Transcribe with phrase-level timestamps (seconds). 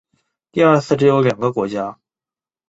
[0.51, 1.99] 第二次只有两个国家。